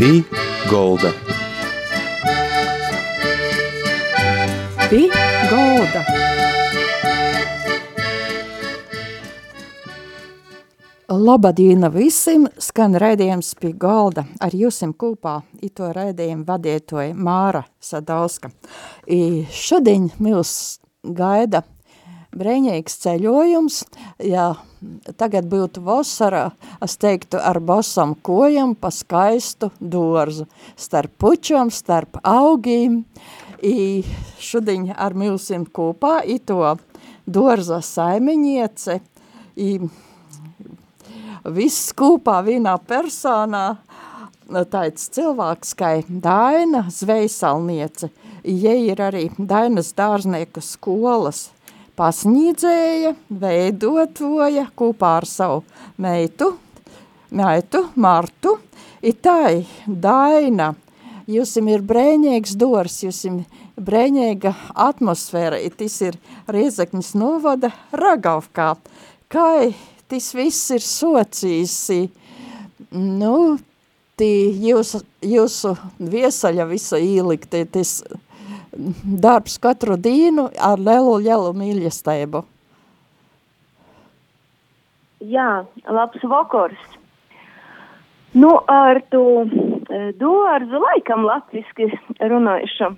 [0.00, 0.22] Pī
[0.70, 1.10] Golda.
[4.88, 5.00] Pī
[5.50, 6.00] Golda.
[11.12, 14.24] Labadīna visiem, skan raidījums pie galda.
[14.40, 18.54] Ar jūsim kopā ito raidījumu vadietoja Māra Sadauska.
[19.04, 21.66] I šodien mūs gaida
[22.32, 23.84] brēņīgs ceļojums,
[24.32, 24.54] ja
[25.20, 26.50] tagad būtu vasara,
[26.82, 33.02] es teiktu ar bosam kojam pa skaistu dorzu, starp pučom, starp augīm,
[33.62, 34.02] i
[34.40, 36.62] šodien ar mūsim kopā ito
[37.26, 39.00] dorza saimiņiece,
[39.60, 39.70] i
[41.44, 43.64] viss kopā vienā personā,
[44.72, 48.10] tāds cilvēks kā Daina Zvejsalniece,
[48.44, 51.50] ja ir arī Dainas dārznieku skolas
[51.98, 55.62] pasniedzēja, veidotoja kopā ar savu
[56.00, 56.52] meitu,
[57.30, 58.56] meitu Martu,
[59.02, 60.72] itai Daina,
[61.30, 63.42] jūsim ir brēņīgs dors, jūsim
[63.80, 64.54] brēņīga
[64.88, 66.18] atmosfēra, tas ir
[66.50, 68.74] Riezaknis novada Ragavkā,
[69.30, 69.48] kā
[70.10, 72.02] tas viss ir sociīsi,
[72.90, 73.58] nu,
[74.20, 74.32] tī
[74.68, 78.00] jūs, jūsu viesaļa visa īlikti, tas
[79.24, 82.44] darbs katru dienu ar lielu, lielu mīļestību.
[85.30, 85.50] Jā,
[85.84, 86.80] labs vakars.
[88.32, 89.44] Nu, ar to
[90.16, 91.90] dārzu laikam latviski
[92.22, 92.96] runājušam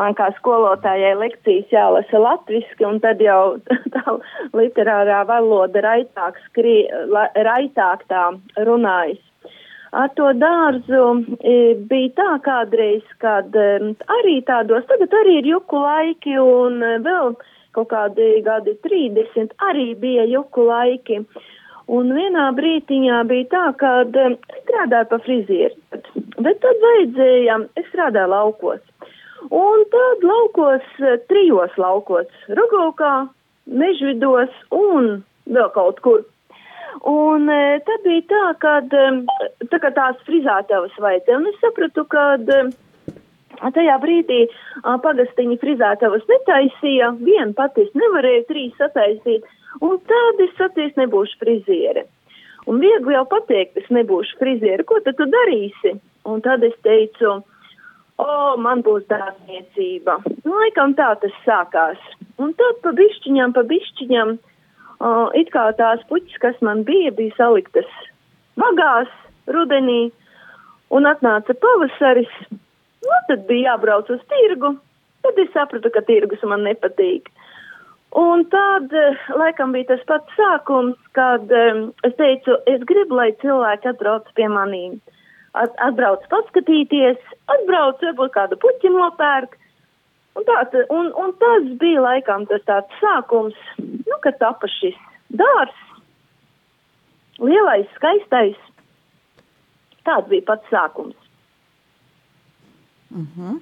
[0.00, 3.56] man kā skolotājai lekcijas jālasa latviski, un tad jau
[3.94, 4.16] tā
[4.56, 8.26] literārā valoda raitāk, skrī, la, raitāk tā
[8.68, 9.22] runājas.
[9.94, 11.02] Ar to dārzu
[11.38, 11.56] e,
[11.90, 17.36] bija tā kādreiz, kad e, arī tādos, tagad arī ir juku laiki, un e, vēl
[17.76, 21.20] kaut kādi gadi 30 arī bija juku laiki.
[21.94, 25.76] Un vienā brītiņā bija tā, ka strādāju pa frizieri,
[26.40, 28.82] bet tad vajadzēja, es strādāju laukos.
[29.52, 30.86] Un tad laukos,
[31.28, 33.14] trijos laukos, Rogovkā,
[33.68, 36.24] Mežvidos un vēl kaut kur.
[37.10, 38.96] Un e, tad bija tā, kad
[39.72, 42.26] tā kā tās frizētavas vajadzēja, un es sapratu, ka
[43.74, 49.46] tajā brīdī a, pagastiņi frizētavas netaisīja, vien pati es nevarēju trīs sataisīt,
[49.82, 52.06] un tad es sacīs nebūšu friziere.
[52.70, 55.98] Un viegli jau pateikt, es nebūšu friziere, ko tad tu darīsi?
[56.24, 57.42] Un tad es teicu,
[58.16, 60.16] o, man būs dārzniecība.
[60.48, 62.00] Laikam tā tas sākās.
[62.40, 64.38] Un tad pa bišķiņam, pa bišķiņam,
[65.00, 67.88] o, it kā tās puķis, kas man bija, bija saliktas
[68.60, 69.10] vagās
[69.50, 70.10] rudenī,
[70.94, 74.74] un atnāca pavasaris, nu, tad bija jābrauc uz tirgu,
[75.24, 77.30] tad es sapratu, ka tirgus man nepatīk.
[78.14, 78.92] Un tad,
[79.34, 84.46] laikam, bija tas pats sākums, kad um, es teicu, es gribu, lai cilvēki atbrauc pie
[84.52, 85.00] manīm
[85.54, 87.20] atbrauc paskatīties,
[87.52, 89.56] atbrauc varbūt kādu puķi nopērk.
[90.34, 94.96] Un, tā, un, un tas bija laikam tas tāds sākums, nu, kad tapa šis
[95.30, 95.76] dārs,
[97.38, 98.58] lielais, skaistais.
[100.04, 101.16] Tāds bija pats sākums.
[103.10, 103.60] Mm -hmm.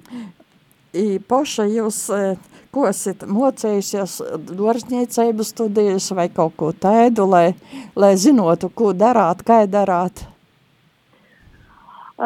[0.92, 2.36] I poša jūs, e,
[2.70, 7.54] ko esat mocējusies dvarsniecību studijas vai kaut ko tēdu, lai,
[7.96, 10.31] lai zinotu, ko darāt, kā darāt?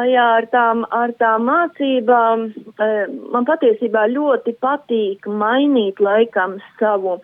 [0.05, 2.45] Jā, ar tām, ar tām mācībām
[3.33, 7.19] man patiesībā ļoti patīk mainīt laikam savu,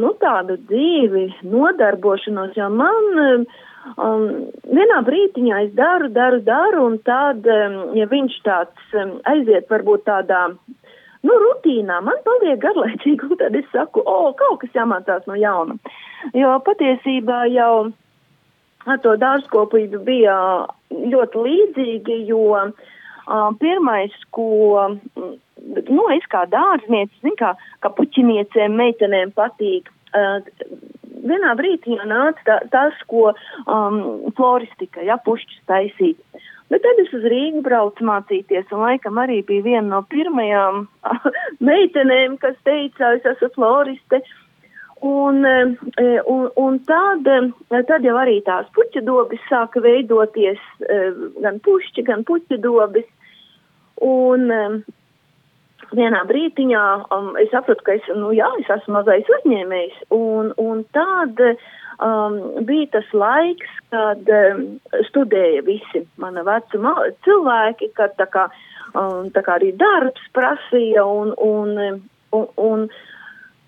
[0.00, 3.46] nu, tādu dzīvi, nodarbošanos, jo man um,
[4.66, 8.96] vienā brītiņā es daru, daru, daru, un tad, ja viņš tāds
[9.30, 10.46] aiziet varbūt tādā,
[11.26, 15.78] nu, rutīnā, man paliek garlaicīgi, un tad es saku, o, kaut kas jāmācās no jauna.
[16.34, 17.90] Jo patiesībā jau
[18.86, 20.36] ar to dārzkopību bija
[20.92, 22.72] ļoti līdzīgi, jo uh,
[23.60, 24.48] pirmais, ko,
[25.16, 27.54] nu, es kā dārzniece, zinu, kā,
[27.84, 30.40] kā puķiniecēm, meitenēm patīk, uh,
[31.26, 34.02] vienā brīdī nāca tā, tas, ko um,
[34.38, 36.42] floristika, ja, pušķis taisīt.
[36.66, 40.88] Bet tad es uz Rīgu braucu mācīties, un laikam arī bija viena no pirmajām
[41.68, 44.45] meitenēm, kas teica, es esmu floriste, uh,
[45.04, 51.00] Un, e, un, un tad, e, tad jau arī tās puķu dobis sāka veidoties, e,
[51.44, 53.08] gan pušķi, gan puķu dobis.
[54.04, 54.48] Un
[55.94, 56.84] vienā brītiņā
[57.14, 59.98] um, es sapratu, ka es, nu jā, es esmu mazais uzņēmējs.
[60.14, 64.64] Un, un tad um, bija tas laiks, kad um,
[65.10, 66.94] studēja visi mana vecuma
[67.26, 68.46] cilvēki, kad tā kā,
[68.94, 72.00] um, tā kā arī darbs prasīja un, un,
[72.32, 72.88] un, un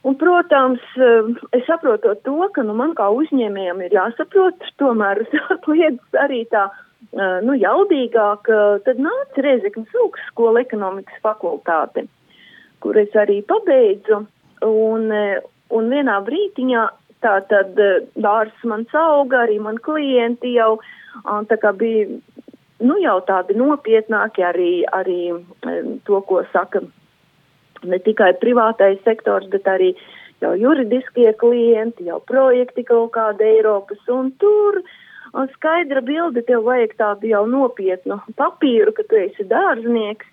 [0.07, 5.25] Un, protams, eh, es saprotu to, ka nu, man kā uzņēmējam ir jāsaprot tomēr
[5.71, 6.69] lietas arī tā
[7.43, 8.49] nu, jaudīgāk,
[8.85, 12.05] tad nāca Reizeknas augstskola ekonomikas fakultāte,
[12.85, 14.25] kur es arī pabeidzu.
[14.67, 15.07] Un,
[15.79, 16.83] un vienā brītiņā
[17.23, 17.79] tā tad
[18.19, 20.81] dārs man auga, arī man klienti jau
[21.49, 22.09] tā kā bija,
[22.83, 25.21] nu, jau tādi nopietnāki arī, arī
[26.07, 26.83] to, ko saka
[27.85, 29.93] ne tikai privātais sektors, bet arī
[30.43, 34.83] jau juridiskie klienti, jau projekti kaut kāda Eiropas, un tur
[35.55, 40.27] skaidra bilde tev vajag tādu jau nopietnu papīru, ka tu esi dārznieks,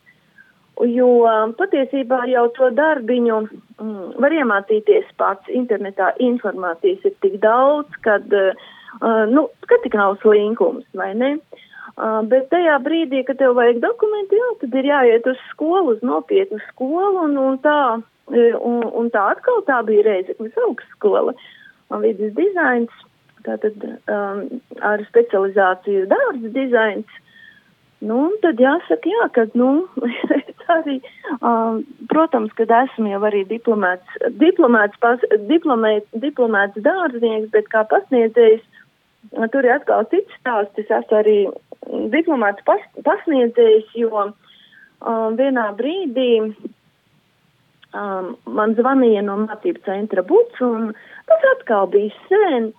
[0.92, 1.10] jo
[1.58, 9.24] patiesībā jau to darbiņu mm, var iemācīties pats internetā, informācijas ir tik daudz, kad, uh,
[9.32, 11.36] nu, kad tik nav slinkums, vai ne?
[11.94, 16.04] Uh, bet tajā brīdī, kad tev vajag dokumenti, jā, tad ir jāiet uz skolu, uz
[16.06, 17.80] nopietnu skolu, un, un tā
[18.26, 21.36] Un, un tā atkal tā bija Reizeknas augstskola,
[22.02, 23.04] vidus dizains,
[23.46, 23.78] tātad
[24.10, 24.40] um,
[24.82, 27.20] ar specializāciju dārza dizains.
[28.06, 29.86] Nu, tad jāsaka, jā, ka, nu,
[30.76, 30.98] arī,
[31.38, 38.66] um, protams, kad esmu jau arī diplomēts, diplomēts, pas, diplomēt, diplomēts dārznieks, bet kā pasniedzējs,
[39.54, 41.40] tur ir atkal cits stāsts, es esmu arī
[42.14, 50.92] diplomēts pas, pasniedzējs, jo um, vienā brīdī um, man zvanīja no mācību centra Buts, un
[51.30, 52.72] tas atkal bija sen,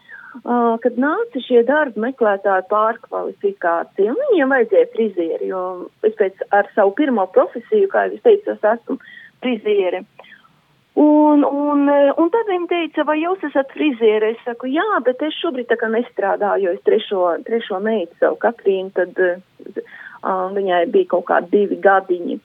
[0.42, 5.62] uh, kad nāca šie darba meklētāji pārkvalifikācija, un viņiem vajadzēja frizieri, jo
[6.06, 9.00] es pēc ar savu pirmo profesiju, kā jau es teicu, es esmu
[9.44, 10.04] frizieri.
[10.96, 14.32] Un, un, un tad viņi teica, vai jūs esat frizieri?
[14.32, 18.94] Es saku, jā, bet es šobrīd tā kā nestrādāju, es trešo, trešo meitu savu Katrīnu,
[18.96, 22.38] tad uh, viņai bija kaut kādi divi gadiņi.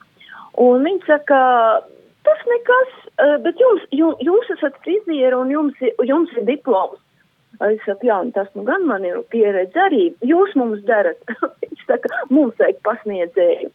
[0.60, 1.40] Un viņi saka,
[2.22, 7.00] Tas nekas, eh, bet jums, jums, jums esat frizieri un jums, jums ir diploms.
[7.62, 10.04] Es saku, jā, tas nu gan man ir pieredze arī.
[10.26, 11.18] Jūs mums darat.
[11.62, 13.70] Viņš saka, mums vajag pasniedzēju.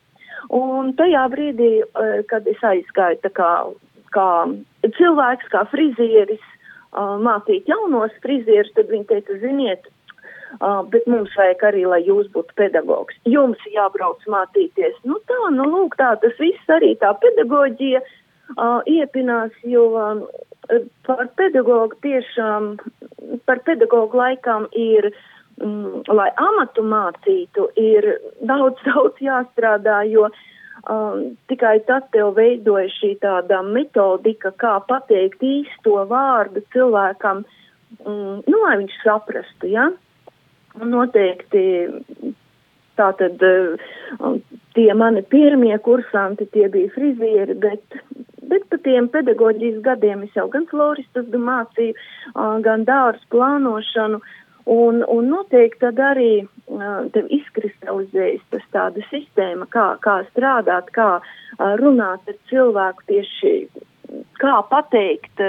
[0.58, 3.52] Un tajā brīdī, eh, kad es aizgāju tā kā,
[4.15, 4.30] kā
[4.98, 6.44] cilvēks, kā frizieris,
[6.98, 9.89] mācīt jaunos frizierus, tad viņi teica, ziniet,
[10.48, 13.15] Uh, bet mums vajag arī, lai jūs būtu pedagogs.
[13.27, 14.95] Jums jābrauc mācīties.
[15.04, 20.24] Nu tā, nu lūk, tā tas viss arī tā pedagoģija uh, iepinās, jo um,
[21.04, 22.77] par pedagogu tiešām,
[23.44, 25.09] par pedagogu laikām ir,
[25.59, 28.07] um, lai amatu mācītu, ir
[28.39, 30.31] daudz, daudz jāstrādā, jo
[30.89, 37.45] um, tikai tad tev veidoja šī tāda metodika, kā pateikt īsto vārdu cilvēkam,
[38.06, 39.89] um, nu, lai viņš saprastu, ja?
[40.78, 41.63] Un noteikti
[42.98, 43.42] tātad
[44.78, 48.01] tie mani pirmie kursanti, tie bija frizieri, bet
[48.48, 51.95] Bet pa tiem pedagoģijas gadiem es jau gan floristus mācīju,
[52.63, 54.22] gan dārstu plānošanu,
[54.68, 56.31] un, un noteikti tad arī
[57.16, 61.18] tev izkristalizējas tas tāda sistēma, kā, kā strādāt, kā
[61.81, 63.54] runāt ar cilvēku tieši,
[64.42, 65.44] kā pateikt,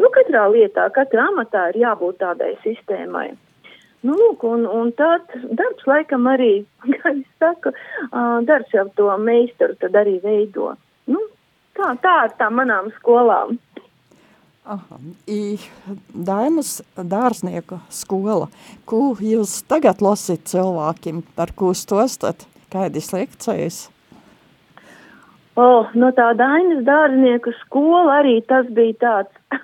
[0.00, 3.30] nu, katrā lietā, katrā amatā ir jābūt tādai sistēmai.
[4.04, 6.62] Nu, lūk, un, un tad darbs laikam arī,
[7.00, 7.74] kā es saku,
[8.48, 10.74] darbs jau to meistaru tad arī veido.
[11.10, 11.20] Nu,
[11.80, 13.54] Tā, tā ir tā manām skolām.
[14.70, 18.46] Daimas dārznieku skola,
[18.86, 23.88] ko jūs tagad lasīt cilvēkiem, par ko stostat, kādas lekcijas?
[25.58, 29.34] Oh, no tā Dainas dārznieku skola arī tas bija tāds,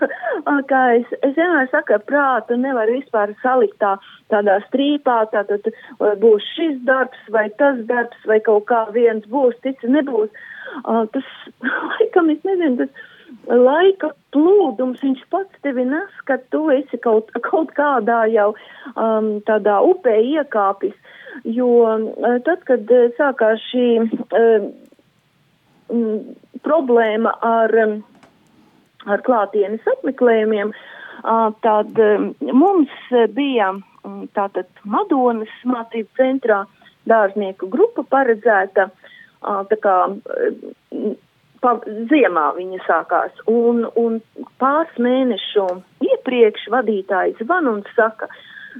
[0.73, 3.95] kā es, es vienmēr saku, prātu nevar vispār salikt tā,
[4.35, 5.71] tādā strīpā, tātad
[6.25, 10.35] būs šis darbs vai tas darbs vai kaut kā viens būs, cits nebūs.
[10.83, 11.29] Uh, tas,
[11.95, 13.06] laikam, es nezinu, tas
[13.47, 18.53] laika plūdums, viņš pats tevi nes, ka tu esi kaut, kaut kādā jau
[18.95, 20.95] um, tādā upē iekāpis.
[21.45, 24.69] Jo uh, tad, kad uh, sākās šī uh,
[25.93, 27.99] m, problēma ar, um,
[29.07, 36.65] ar klātienes apmeklējumiem, uh, tad um, mums bija um, tātad Madonas mācību centrā
[37.07, 41.17] dārznieku grupa paredzēta uh, tā kā pa,
[42.11, 44.19] ziemā viņa sākās, un, un
[44.61, 45.67] pāris mēnešu
[46.05, 48.29] iepriekš vadītājs zvan un saka,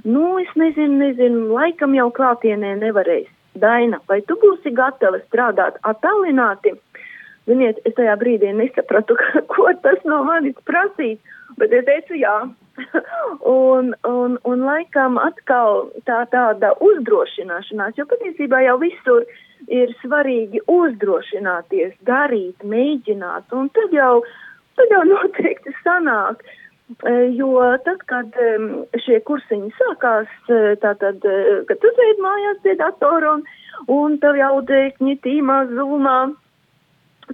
[0.03, 3.29] nu, es nezinu, nezinu, laikam jau klātienē nevarēs.
[3.57, 6.75] Daina, vai tu būsi gatava strādāt attālināti?
[7.47, 9.17] Ziniet, es tajā brīdī nesapratu,
[9.53, 11.17] ko tas no manis prasīs,
[11.57, 12.37] bet es teicu jā.
[13.49, 20.63] un, un, un laikam atkal tā tāda uzdrošināšanās, jo patiesībā jau visur uh, ir svarīgi
[20.71, 24.21] uzdrošināties, darīt, mēģināt, un tad jau,
[24.79, 26.43] tad jau noteikti sanāk.
[27.35, 27.51] jo
[27.83, 28.35] tad, kad
[29.03, 30.27] šie kursiņi sākās,
[30.79, 31.19] tātad,
[31.67, 33.43] kad tu sēdi mājās pie datora un,
[33.91, 36.19] un tev jau dēkņi tīmā, zumā,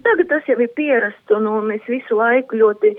[0.02, 2.96] Tagad tas jau ir pierasts, un, un es visu laiku ļoti,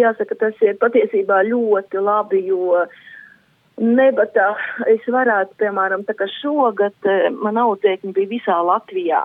[0.00, 2.80] jāsaka, tas ir patiesībā ļoti labi, jo
[3.80, 4.52] nebatā
[4.92, 7.08] es varētu, piemēram, tā kā šogad
[7.40, 9.22] man audzēkņi bija visā Latvijā,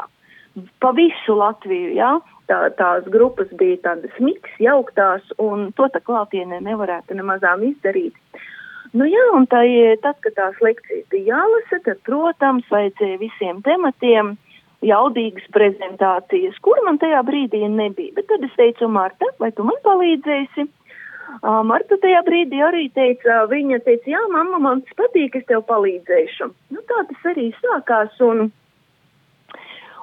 [0.79, 2.11] pa visu Latviju, jā,
[2.49, 8.15] tā, tās grupas bija tādas miks, jauktās, un to tā klātienē nevarētu nemazām izdarīt.
[8.95, 9.65] Nu jā, un tā,
[10.03, 14.35] tad, kad tās lekcijas bija jālasa, tad, protams, vajadzēja visiem tematiem
[14.85, 18.13] jaudīgas prezentācijas, kur man tajā brīdī nebija.
[18.15, 20.67] Bet tad es teicu, Marta, vai tu man palīdzēsi?
[21.41, 26.51] Marta tajā brīdī arī teica, viņa teica, jā, mamma, man tas patīk, es tev palīdzēšu.
[26.73, 28.49] Nu, tā tas arī sākās, un,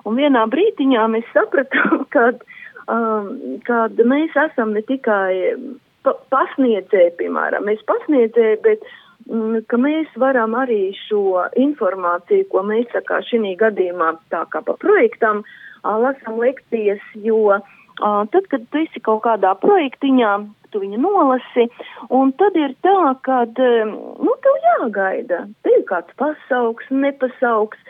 [0.06, 2.42] un vienā brīdiņā mēs sapratām, kad,
[2.86, 3.32] um,
[3.68, 5.56] kad mēs esam ne tikai
[6.02, 8.86] pa pasniedzēji, piemēram, mēs pasniedzēji, bet
[9.30, 14.62] Mm, ka mēs varam arī šo informāciju, ko mēs tā kā šī gadījumā tā kā
[14.66, 15.44] pa projektam
[15.84, 17.58] lasam lekcijas, jo
[18.00, 20.32] tad, kad tu esi kaut kādā projektiņā,
[20.72, 21.68] tu viņu nolasi,
[22.10, 27.80] un tad ir tā, ka, nu, tev jāgaida, te ir kāds pasauks, nepasauks,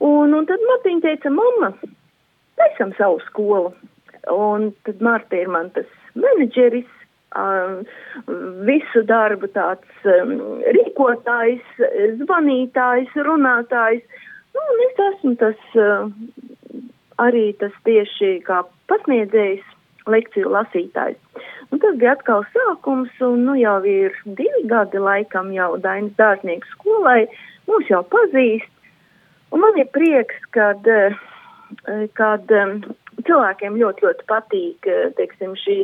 [0.00, 1.74] un, un tad Martiņa teica, mamma,
[2.60, 3.74] taisam savu skolu,
[4.32, 6.90] un tad Marta ir man tas menedžeris,
[7.34, 7.82] um,
[8.66, 10.36] visu darbu tāds um,
[10.76, 11.82] rīkotājs,
[12.22, 14.04] zvanītājs, runātājs.
[14.54, 16.10] Nu, un es esmu tas uh,
[17.22, 19.64] arī tas tieši kā pasniedzējs,
[20.10, 21.18] lekciju lasītājs.
[21.74, 26.68] Un tas bija atkal sākums, un nu jau ir divi gadi laikam jau Dainas dārznieku
[26.70, 27.24] skolai,
[27.66, 28.70] mūs jau pazīst.
[29.50, 31.18] Un man ir prieks, kad, uh,
[32.14, 32.78] kad um,
[33.26, 35.78] cilvēkiem ļoti, ļoti patīk, eh, teiksim, šī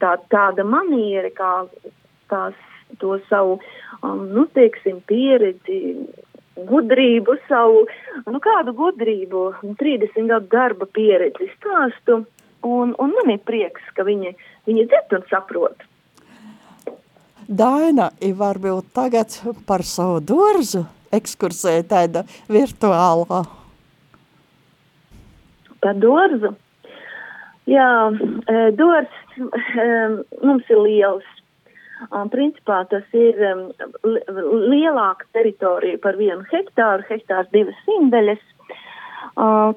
[0.00, 1.52] tā, tāda maniera, kā
[2.32, 2.58] tās,
[3.00, 3.58] to savu,
[4.02, 5.80] nu, teiksim, pieredzi,
[6.68, 7.86] gudrību, savu,
[8.28, 9.44] nu, kādu gudrību,
[9.80, 12.22] 30 gadu darba pieredzi stāstu,
[12.62, 14.34] un, un man ir prieks, ka viņi,
[14.68, 15.88] viņi dzird un saprot.
[17.48, 19.34] Daina ir varbūt tagad
[19.66, 23.42] par savu dārzu ekskursē tāda virtuālā
[25.82, 26.54] par dārzu.
[27.70, 29.86] Jā, e, dārzs e,
[30.42, 31.28] mums ir liels.
[32.10, 33.60] Un, principā tas ir um,
[34.72, 38.40] lielāka teritorija par vienu hektāru, hektārs divas simdeļas,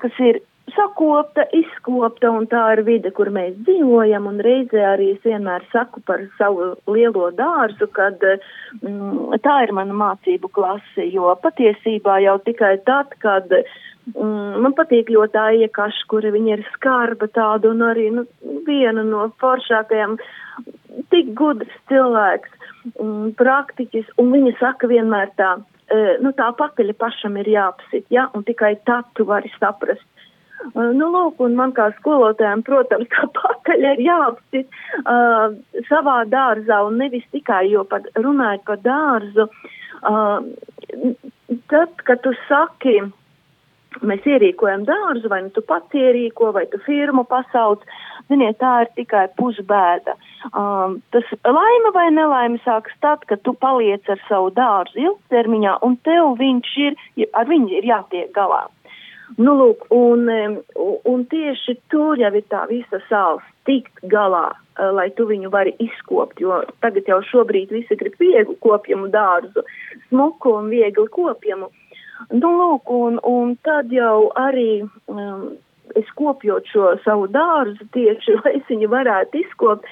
[0.02, 0.40] kas ir
[0.76, 6.04] sakopta, izkopta, un tā ir vide, kur mēs dzīvojam, un reizē arī es vienmēr saku
[6.06, 8.22] par savu lielo dārzu, kad
[8.82, 13.52] mm, tā ir mana mācību klase, jo patiesībā jau tikai tad, kad
[14.14, 18.26] Mm, man patīk ļoti Aija Kaša, kura viņa ir skarba tāda un arī nu,
[18.68, 20.20] viena no foršākajām,
[21.10, 22.52] tik gudrs cilvēks,
[22.94, 25.56] mm, praktiķis, un viņa saka vienmēr tā,
[25.90, 30.06] e, nu tā pakaļa pašam ir jāapsit, ja, un tikai tad tu vari saprast.
[30.76, 35.54] Nu, lūk, un man kā skolotājiem, protams, tā pakaļ ir jāapsit uh,
[35.90, 39.48] savā dārzā, un nevis tikai, jo pat runājot par dārzu,
[40.02, 40.40] uh,
[41.72, 42.98] tad, kad tu saki,
[44.04, 47.86] mēs ierīkojam dārzu, vai nu tu pats ierīko, vai tu firmu pasauc.
[48.26, 50.16] Ziniet, tā ir tikai pusbēda.
[50.50, 56.00] Um, tas laime vai nelaime sākas tad, kad tu paliec ar savu dārzu ilgtermiņā, un
[56.08, 56.98] tev viņš ir,
[57.38, 58.64] ar viņu ir jātiek galā.
[59.38, 60.30] Nu, lūk, un,
[61.12, 65.74] un tieši tur jau ir tā visa sāls tikt galā, uh, lai tu viņu vari
[65.82, 69.66] izkopt, jo tagad jau šobrīd visi grib vieglu kopjamu dārzu,
[70.10, 71.72] smuku un viegli kopjamu.
[71.72, 71.82] Uh,
[72.32, 75.42] Nu, lūk, un, un tad jau arī um,
[76.00, 79.88] es kopjot šo savu dārzu tieši, lai es viņu varētu izkopt,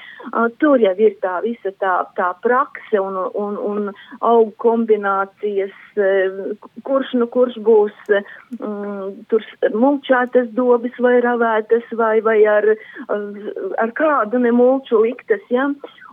[0.62, 6.54] tur jau ir tā visa tā, tā prakse un, un, un augu kombinācijas, uh,
[6.88, 9.44] kurš nu kurš būs um, tur
[9.74, 12.70] mulčētas dobis vai ravētas vai, vai ar,
[13.10, 15.70] ar kādu nemulču liktas, ja?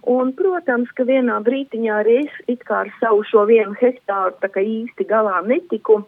[0.09, 4.49] Un, protams, ka vienā brītiņā arī es it kā ar savu šo vienu hektāru tā
[4.52, 6.00] kā īsti galā netiku.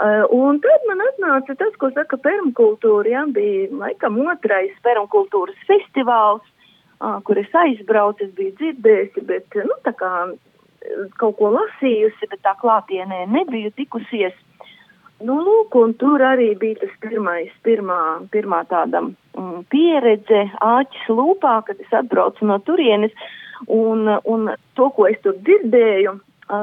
[0.00, 6.46] Uh, un tad man atnāca tas, ko saka permakultūra, ja, bija laikam otrais permakultūras festivāls,
[7.24, 10.12] kur es aizbraucu, es biju dzirdējusi, bet, nu, tā kā
[11.20, 14.36] kaut ko lasījusi, bet tā klātienē nebiju tikusies.
[15.20, 18.00] Nu, lūk, un tur arī bija tas pirmais, pirmā,
[18.32, 23.12] pirmā tāda mm, pieredze āķis lūpā, kad es atbraucu no turienes,
[23.68, 24.48] un, un
[24.80, 26.16] to, ko es tur dzirdēju,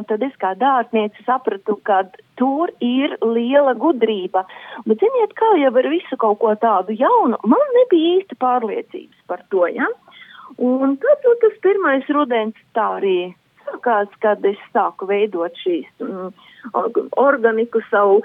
[0.09, 2.03] tad es kā dārtniece sapratu, ka
[2.39, 4.43] tur ir liela gudrība.
[4.85, 9.43] Bet, ziniet, kā jau ar visu kaut ko tādu jaunu, man nebija īsti pārliecības par
[9.51, 9.89] to, ja?
[10.57, 13.19] Un tad nu, tas pirmais rudens tā arī
[13.67, 16.31] sākās, kad es sāku veidot šīs mm,
[17.19, 18.21] organiku savu,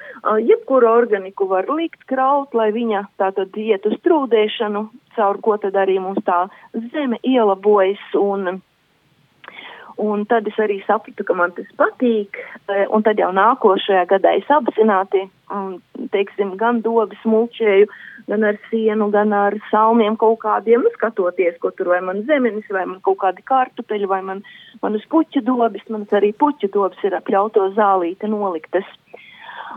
[0.47, 5.99] jebkuru organiku var likt kraut, lai viņa tātad iet uz trūdēšanu, caur ko tad arī
[6.01, 6.47] mums tā
[6.93, 8.63] zeme ielabojas un
[10.03, 14.33] Un tad es arī sapratu, ka man tas patīk, e, un tad jau nākošajā gadā
[14.41, 15.77] es apzināti, un,
[16.15, 17.87] teiksim, gan dobas mulčēju,
[18.27, 22.67] gan ar sienu, gan ar salmiem kaut kādiem, nu, skatoties, ko tur vai man zemenis,
[22.75, 24.43] vai man kaut kādi kartupeļi, vai man,
[24.83, 28.89] man uz puķu dobas, man arī puķu dobas ir apļauto zālīte noliktas.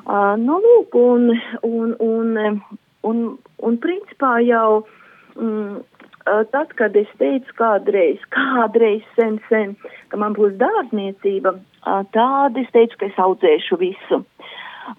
[0.06, 1.30] Uh, nu, lūk, un,
[1.64, 2.62] un, un,
[3.08, 3.26] un,
[3.70, 4.84] un principā jau,
[5.38, 5.84] mm,
[6.26, 9.76] tad, kad es teicu kādreiz, kādreiz sen, sen,
[10.10, 11.56] ka man būs dārzniecība,
[12.16, 14.24] tāda es teicu, ka es audzēšu visu.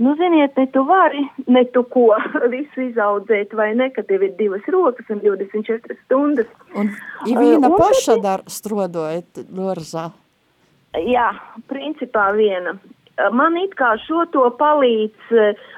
[0.02, 2.08] Nu, ziniet, ne tu vari, ne tu ko
[2.54, 6.50] visu izaudzēt, vai ne, ka tev ir divas rokas un 24 stundas.
[6.74, 6.90] Un
[7.30, 10.08] Ivīna uh, paša dar strodojat Lorzā?
[11.06, 11.30] Jā,
[11.70, 12.76] principā viena.
[13.32, 15.68] Man it kā šo to palīdz uh,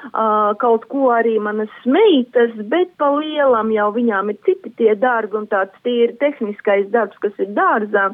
[0.59, 5.47] kaut ko arī manas meitas, bet pa lielam jau viņām ir citi tie darbi un
[5.47, 8.09] tāds tīri tehniskais darbs, kas ir dārzā.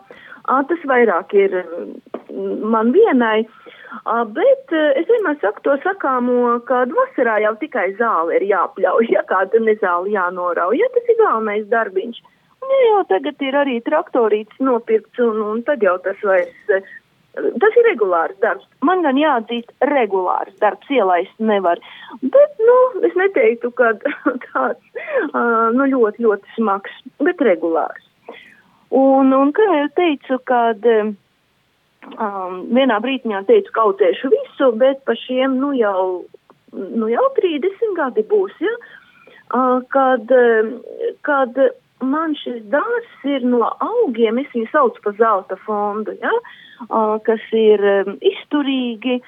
[0.45, 1.57] Uh, tas vairāk ir
[2.61, 3.47] man vienai.
[4.05, 9.09] Uh, bet uh, es vienmēr saku to sakāmo, ka vasarā jau tikai zāle ir jāpļauj,
[9.15, 12.21] ja kāda nezāle jānorauj, ja tas ir galvenais darbiņš.
[12.65, 16.77] Ja jau tagad ir arī traktorīts nopirkts un, un tad jau tas vairs
[17.35, 18.65] Tas ir regulārs darbs.
[18.85, 21.81] Man gan jāatzīst, regulārs darbs ielaist nevar.
[22.21, 22.77] Bet, nu,
[23.07, 23.91] es neteiktu, ka
[24.47, 26.95] tāds, uh, nu, ļoti, ļoti smags,
[27.27, 28.07] bet regulārs.
[28.95, 31.15] Un, un kā jau teicu, kad um,
[32.77, 36.23] vienā brīdiņā teicu, ka audzēšu visu, bet pa šiem, nu, jau,
[36.71, 40.31] nu, jau 30 gadi būs, ja, uh, kad,
[41.27, 41.59] kad
[42.11, 46.55] man šis dārs ir no augiem, es viņu saucu par zelta fondu, ja, uh,
[47.23, 47.81] kas ir
[48.21, 49.19] izturīgi,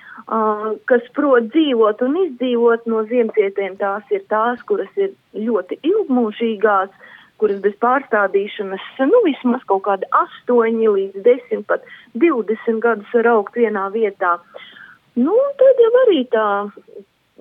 [0.85, 3.77] kas prot dzīvot un izdzīvot no ziemcietiem.
[3.79, 6.89] Tās ir tās, kuras ir ļoti ilgmūžīgās,
[7.37, 11.85] kuras bez pārstādīšanas, nu, vismaz kaut kādi 8 līdz 10, pat
[12.17, 14.37] 20 gadus var augt vienā vietā.
[15.15, 16.47] Nu, tad jau arī tā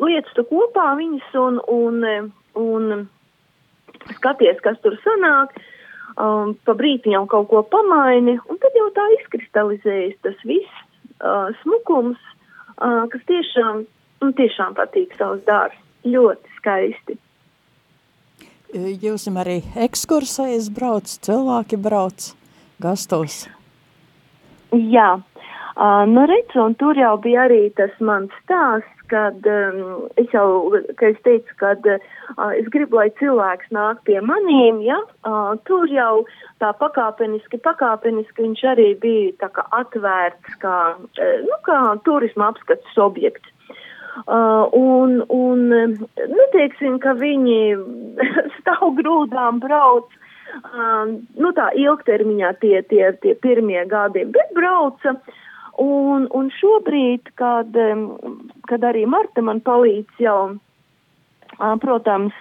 [0.01, 3.09] lietas tu kopā viņas un, un, un
[4.15, 5.57] skaties, kas tur sanāk.
[6.17, 10.79] Um, pa brīti jau kaut ko pamaini, un tad jau tā izkristalizējas tas viss
[11.21, 12.17] uh, smukums,
[12.81, 13.83] uh, kas tiešām,
[14.23, 15.77] nu, tiešām patīk savus dārs.
[16.07, 17.19] Ļoti skaisti.
[18.77, 22.31] Jūs arī ekskursējas brauc, cilvēki brauc
[22.83, 23.45] gastos?
[24.73, 30.31] Jā, uh, nu redz, un tur jau bija arī tas mans stāsts, kad um, es
[30.35, 35.55] jau, ka es teicu, kad uh, es gribu, lai cilvēks nāk pie manīm, ja, uh,
[35.69, 36.25] tur jau
[36.63, 42.99] tā pakāpeniski, pakāpeniski viņš arī bija tā kā atvērts, kā, uh, nu, kā turisma apskats
[43.01, 43.53] objekts.
[44.25, 47.59] Uh, un, un, nu, teiksim, ka viņi
[48.59, 50.09] stāv grūdām brauc,
[50.73, 55.19] uh, nu, tā ilgtermiņā tie, tie, tie pirmie gadi, bet brauca,
[55.77, 57.75] Un, un šobrīd, kad,
[58.71, 60.39] kad arī Marta man palīdz jau,
[61.83, 62.37] protams,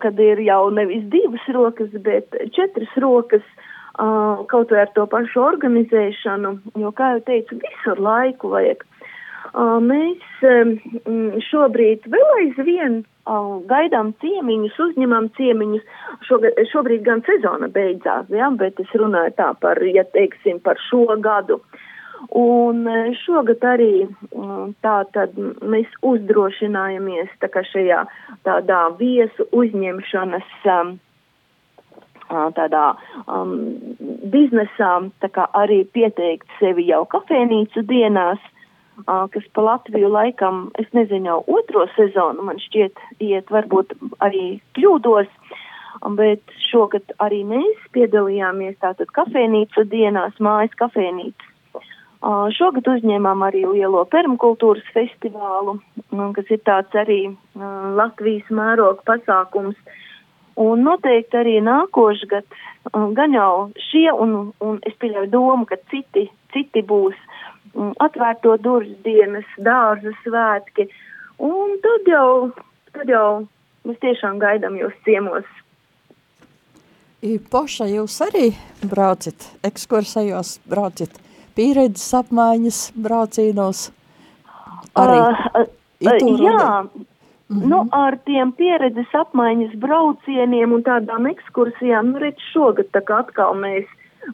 [0.00, 3.44] kad ir jau nevis divas rokas, bet četras rokas,
[4.48, 8.88] kaut vai ar to pašu organizēšanu, jo, kā jau teicu, visur laiku vajag.
[9.84, 10.40] Mēs
[11.50, 13.02] šobrīd vēl aizvien
[13.68, 15.84] gaidām ciemiņus, uzņemam ciemiņus.
[16.24, 21.04] Šogad, šobrīd gan sezona beidzās, ja, bet es runāju tā par, ja teiksim, par šo
[21.20, 21.60] gadu.
[21.60, 21.80] Uh,
[22.30, 24.06] Un e, šogad arī
[24.84, 28.04] tā tad mēs uzdrošinājamies tā kā šajā
[28.46, 30.94] tādā viesu uzņemšanas um,
[32.56, 32.84] tādā
[33.26, 33.52] um,
[34.32, 40.88] biznesā, tā kā arī pieteikt sevi jau kafēnīcu dienās, uh, kas pa Latviju laikam, es
[40.96, 43.92] nezinu, jau otro sezonu man šķiet iet, varbūt
[44.24, 45.28] arī kļūdos,
[46.16, 51.51] bet šogad arī mēs piedalījāmies tātad kafēnīcu dienās, mājas kafēnīcas
[52.22, 55.78] šogad uzņēmām arī lielo permakultūras festivālu,
[56.36, 57.20] kas ir tāds arī
[57.98, 59.76] Latvijas mēroga pasākums.
[60.62, 62.44] Un noteikti arī nākošgad,
[63.16, 67.16] gan jau šie, un, un es pieļauju domu, ka citi, citi būs
[68.04, 70.90] atvērto durvis dienas, dārza svētki.
[71.40, 72.52] Un tad jau,
[72.92, 73.26] tad jau
[73.88, 75.48] mēs tiešām gaidām jūs ciemos.
[77.22, 78.48] Poša, jūs arī
[78.84, 81.16] braucat, ekskursējos braucat
[81.56, 83.90] pieredzes apmaiņas braucīnos?
[84.98, 86.84] Arī uh, uh, jā.
[87.52, 87.68] -hmm.
[87.68, 93.56] Nu, ar tiem pieredzes apmaiņas braucieniem un tādām ekskursijām, nu, redz, šogad tā kā atkal
[93.58, 93.88] mēs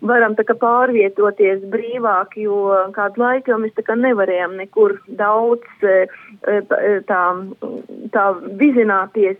[0.05, 2.59] varam tā kā pārvietoties brīvāk, jo
[2.97, 6.07] kādu laiku jau mēs tā kā nevarējām nekur daudz e,
[6.45, 6.59] e,
[7.09, 7.23] tā,
[8.13, 8.25] tā
[8.61, 9.39] vizināties.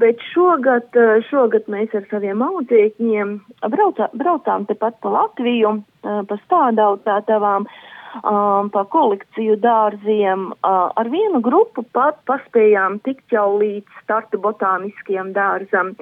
[0.00, 0.96] Bet šogad,
[1.28, 3.36] šogad mēs ar saviem audzēkņiem
[3.70, 7.68] braucā, braucām tepat pa Latviju, pa stādautātavām.
[8.10, 10.48] Pa kolekciju dārziem.
[10.66, 15.92] Ar vienu grupu pat paspējām tikt jau līdz startu botāniskajam dārzam.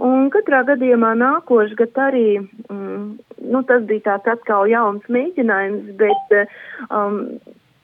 [0.00, 2.26] Un katrā gadījumā nākošais gads arī,
[2.72, 6.36] um, nu, tas bija tāds atkal jauns mēģinājums, bet
[6.88, 7.18] um,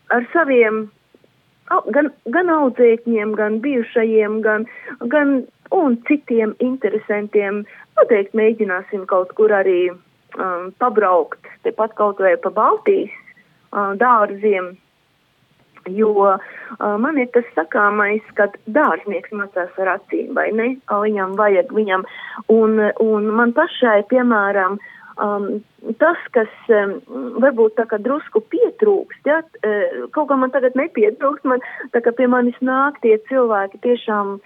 [0.09, 0.87] ar saviem
[1.94, 4.66] gan, gan audzēkņiem, gan bijušajiem, gan,
[5.12, 5.37] gan
[5.74, 7.64] un citiem interesantiem.
[7.98, 13.14] Noteikti mēģināsim kaut kur arī um, pabraukt, tepat kaut vai pa Baltijas
[14.00, 14.74] dārziem.
[15.87, 16.38] Jo uh,
[16.98, 20.72] man ir tas sakāmais, ka dārznieks mācās ar acīm, vai ne?
[20.90, 22.02] Viņam vajag viņam.
[22.50, 24.81] Un, un man pašai, piemēram,
[25.22, 25.48] um,
[26.02, 26.98] tas, kas um,
[27.42, 29.40] varbūt tā kā drusku pietrūkst, ja,
[30.16, 34.37] kaut kā man tagad nepietrūkst, man tā kā pie manis nāk tie cilvēki tiešām,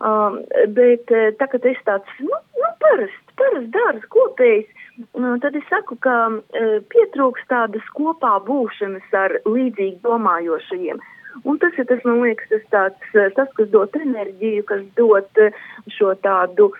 [0.00, 0.42] um,
[0.76, 4.68] bet tā kā es tāds, nu, nu parasts, parasts dārz, kopējs,
[5.14, 11.00] Nu, tad es saku, ka e, pietrūks tādas kopā būšanas ar līdzīgi domājošajiem.
[11.44, 15.40] Un tas ir tas, man liekas, tas, tāds, e, tas, kas dod enerģiju, kas dod
[15.40, 15.50] e,
[15.94, 16.70] šo tādu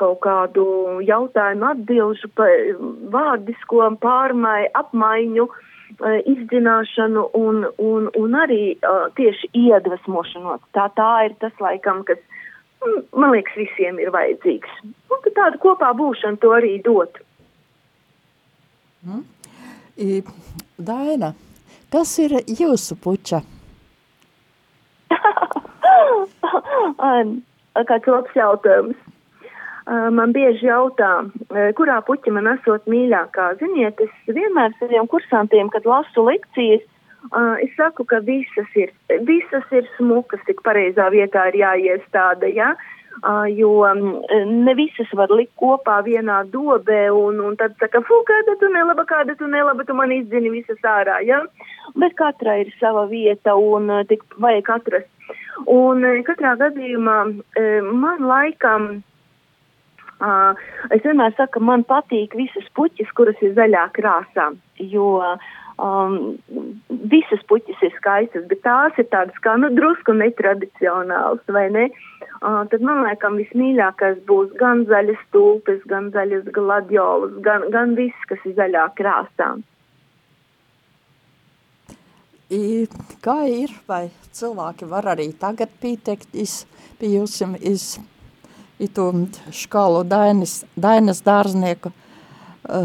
[0.00, 0.64] kaut kādu
[1.06, 2.30] jautājumu atbilžu,
[3.14, 5.48] vārdisko pārmaiņu, apmaiņu,
[5.98, 8.76] izdzināšanu un, un, un arī
[9.18, 10.60] tieši iedvesmošanos.
[10.76, 12.20] Tā, tā ir tas laikam, kas,
[13.16, 14.82] man liekas, visiem ir vajadzīgs.
[14.84, 17.18] Un tāda kopā būšana to arī dod.
[19.06, 19.24] Mm.
[20.78, 21.32] Daina,
[21.90, 23.42] kas ir jūsu puča?
[27.88, 28.98] Kāds labs jautājums.
[29.88, 31.24] Man bieži jautā,
[31.78, 33.46] kurā puķa man esot mīļākā.
[33.62, 36.84] Ziniet, es vienmēr saviem kursantiem, kad lasu lekcijas,
[37.64, 38.92] es saku, ka visas ir,
[39.24, 42.74] visas ir smukas, tik pareizā vietā ir jāiestāda, ja?
[43.56, 43.70] Jo
[44.46, 49.04] ne visas var likt kopā vienā dobē, un, un tad saka, fu, kāda tu nelaba,
[49.04, 51.42] kāda tu nelaba, tu man izdzini visas ārā, ja?
[51.96, 55.10] Bet katrai ir sava vieta, un tik vajag atrast.
[55.66, 57.18] Un katrā gadījumā
[57.82, 58.88] man laikam,
[60.94, 65.18] es vienmēr saku, man patīk visas puķis, kuras ir zaļā krāsā, jo
[65.78, 66.36] um,
[67.10, 71.88] visas puķis ir skaistas, bet tās ir tādas kā, nu, drusku netradicionāls, vai ne?
[72.38, 78.28] Uh, tad man liekas, vismīļākais būs gan zaļas stulpes, gan zaļas gladiolas, gan, gan viss,
[78.30, 79.56] kas ir zaļā krāsā.
[82.48, 82.86] I,
[83.20, 86.62] kā ir, vai cilvēki var arī tagad pieteikties
[86.96, 87.98] pie jums iz,
[88.80, 89.10] iz to
[89.52, 91.92] školu Dainas, Dainas dārznieku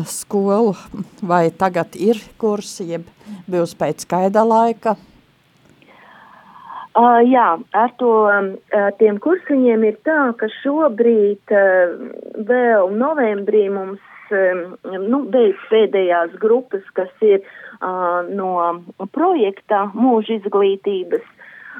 [0.05, 0.75] skolu,
[1.21, 3.07] vai tagad ir kursi, jeb
[3.49, 4.95] būs pēc kaida laika?
[6.93, 11.95] Uh, jā, ar to uh, tiem kursiņiem ir tā, ka šobrīd uh,
[12.45, 21.25] vēl novembrī mums um, nu, beidz pēdējās grupas, kas ir uh, no projekta mūža izglītības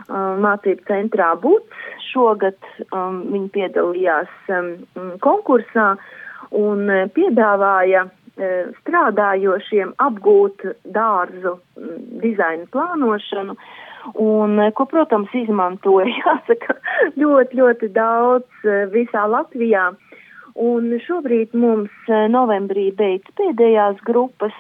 [0.10, 1.86] mācību centrā BUCS.
[2.10, 2.58] Šogad
[2.90, 4.74] um, viņi piedalījās um,
[5.22, 5.92] konkursā.
[5.94, 6.23] Uh,
[6.54, 11.58] un e, piedāvāja e, strādājošiem apgūt dārzu
[12.24, 13.58] dizaina plānošanu,
[14.22, 16.78] un e, ko, protams, izmantoja, jāsaka,
[17.20, 19.92] ļoti, ļoti daudz visā Latvijā.
[20.54, 24.54] Un šobrīd mums novembrī beidz pēdējās grupas,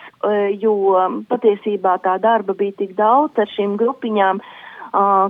[0.58, 0.73] jo
[1.29, 4.39] patiesībā tā darba bija tik daudz ar šīm grupiņām,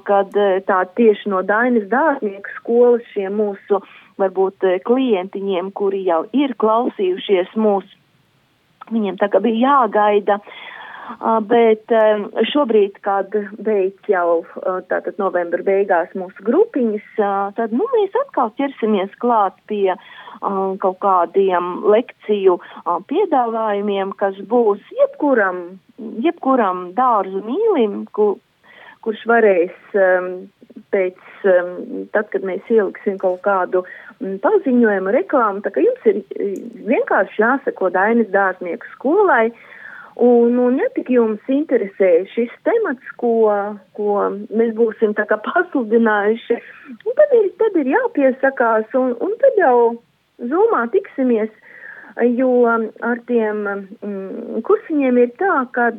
[0.07, 6.23] kad tā tieši no Dainas dārznieku skolas šie mūsu uh, varbūt eh, klientiņiem, kuri jau
[6.35, 7.87] ir klausījušies mūs,
[8.91, 10.41] viņiem tā kā bija jāgaida.
[11.51, 11.91] Bet
[12.47, 14.45] šobrīd, kad beidz jau
[14.87, 17.09] tātad novembra beigās mūsu grupiņas,
[17.57, 19.97] tad nu, mēs atkal ķersimies klāt pie
[20.79, 22.55] kaut kādiem lekciju
[23.11, 25.59] piedāvājumiem, kas būs jebkuram,
[26.23, 28.37] jebkuram dārzu mīlim, ku,
[29.03, 30.29] kurš varēs um,
[30.93, 36.21] pēc, tad, kad mēs ieliksim kaut kādu um, paziņojumu, reklāmu, tā ka jums ir
[36.89, 39.47] vienkārši jāsako Dainis dārznieku skolai.
[40.21, 43.49] Un, un ja tik jums interesē šis temats, ko,
[43.97, 46.59] ko mēs būsim tā kā pasludinājuši,
[47.17, 49.77] tad ir, tad ir jāpiesakās un, un tad jau
[50.51, 51.49] zumā tiksimies,
[52.37, 55.89] jo ar tiem mm, kursiņiem ir tā, ka.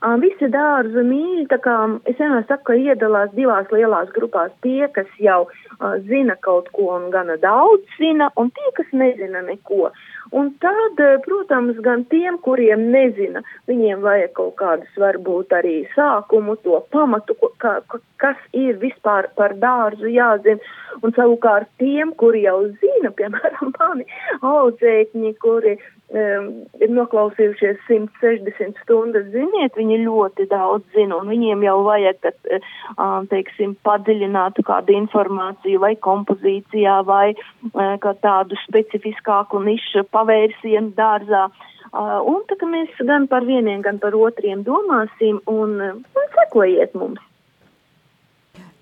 [0.00, 1.74] Um, visi dārza mīļi, tā kā
[2.08, 6.88] es vienmēr saku, ka iedalās divās lielās grupās tie, kas jau uh, zina kaut ko
[6.96, 9.90] un gana daudz zina, un tie, kas nezina neko.
[10.32, 16.78] Un tad, protams, gan tiem, kuriem nezina, viņiem vajag kaut kādus varbūt arī sākumu, to
[16.94, 17.74] pamatu, ka,
[18.22, 20.62] kas ir vispār par dārzu jāzina.
[21.00, 24.06] Un savukārt tiem, kuri jau zina, piemēram, mani
[24.44, 26.50] audzēkņi, kuri um,
[26.82, 32.38] ir noklausījušies 160 stundas, ziniet, viņi ļoti daudz zina, un viņiem jau vajag, tad,
[32.98, 37.32] um, teiksim, padziļinātu kādu informāciju vai kompozīcijā vai
[37.72, 41.48] kā tādu specifiskāku nišu pavērsienu dārzā.
[41.92, 47.20] Uh, un kā mēs gan par vieniem, gan par otriem domāsim un, un sekojiet mums.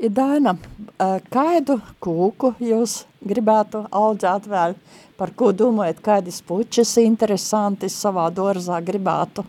[0.08, 0.54] Daina,
[1.28, 4.72] kādu kūku jūs gribētu audzēt vēl?
[5.20, 9.44] Par ko domājat, kādas puķas interesanti savā dārzā gribētu?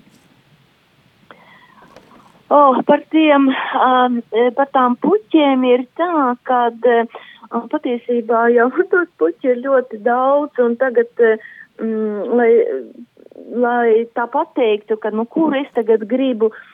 [2.52, 3.48] Oh, par, tiem,
[3.80, 4.20] um,
[4.58, 7.08] par tām puķiem ir tā, ka um,
[7.72, 11.08] patiesībā jau tos puķi ir ļoti daudz, un tagad,
[11.80, 12.52] um, lai,
[13.56, 16.68] lai tā pateiktu, ka, nu, kur es tagad gribu, uh,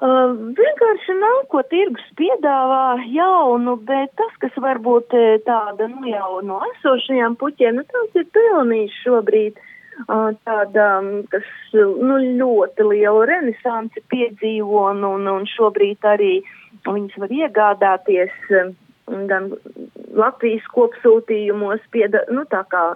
[0.00, 5.12] Uh, vienkārši nav ko tirgus piedāvā jaunu, bet tas, kas varbūt
[5.44, 10.86] tāda, nu jau no esošajām puķiem, nu tāds ir pelnījis šobrīd uh, tāda,
[11.34, 16.32] kas, nu, ļoti lielu renesansi piedzīvo un, un, un šobrīd arī
[16.88, 18.40] viņas var iegādāties
[19.28, 19.52] gan
[20.16, 22.88] Latvijas kopsūtījumos, pieda, nu tā kā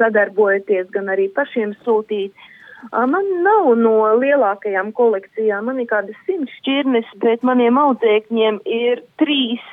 [0.00, 2.32] sadarbojoties, gan arī pašiem sūtīt.
[2.32, 2.52] Uh,
[2.92, 9.64] Man nav no lielākajām kolekcijām, man ir kādas simts šķirnes, bet maniem audzēkņiem ir trīs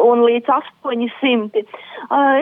[0.00, 1.62] un līdz 800.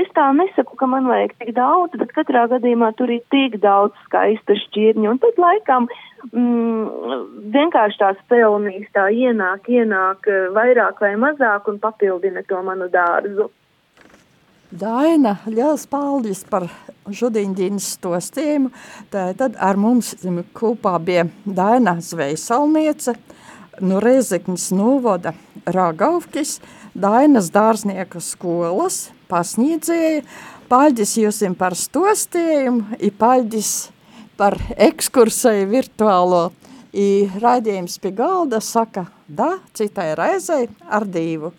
[0.01, 3.97] Es tā nesaku, ka man vajag tik daudz, bet katrā gadījumā tur ir tik daudz
[4.07, 5.11] skaista šķirņu.
[5.13, 5.89] Un tad laikam
[6.31, 7.15] mm,
[7.55, 13.51] vienkārši tās pelnīs tā ienāk, ienāk vairāk vai mazāk un papildina to manu dārzu.
[14.69, 16.67] Daina, liels paldies par
[17.09, 18.69] šodiendienas stostījumu.
[19.09, 20.11] Tad ar mums
[20.53, 23.15] kopā bija Daina Zvejsalniece,
[23.81, 25.33] no Rezekņas novoda
[25.65, 26.59] Ragauvkis,
[26.93, 30.27] Dainas dārznieka skolas pasniedzēja.
[30.69, 33.89] Paldies jums par stostījumu, i paldies
[34.37, 36.51] par ekskursiju virtuālo.
[36.93, 41.55] I raidījums pie galda saka, da, citai reizei ar divu.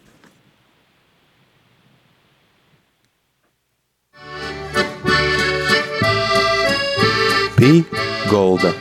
[7.60, 7.84] Pī
[8.32, 8.72] Golda.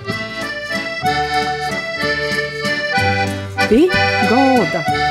[3.68, 3.88] Pī
[4.30, 5.07] Golda.